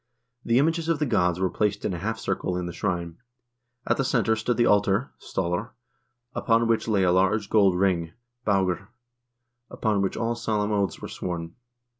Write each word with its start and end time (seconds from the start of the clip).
The 0.43 0.57
images 0.57 0.89
of 0.89 0.97
the 0.97 1.05
gods 1.05 1.39
were 1.39 1.51
placed 1.51 1.85
in 1.85 1.93
a 1.93 1.99
half 1.99 2.17
circle 2.17 2.57
in 2.57 2.65
the 2.65 2.73
shrine. 2.73 3.17
At 3.85 3.97
the 3.97 4.03
center 4.03 4.35
stood 4.35 4.57
the 4.57 4.65
altar 4.65 5.13
{stallr), 5.21 5.73
upon 6.33 6.67
which 6.67 6.87
lay 6.87 7.03
a 7.03 7.11
large 7.11 7.51
gold 7.51 7.77
ring 7.77 8.13
(baugr), 8.43 8.87
upon 9.69 10.01
which 10.01 10.17
all 10.17 10.33
solemn 10.33 10.71
oaths 10.71 11.03
were 11.03 11.07
sworn. 11.07 11.53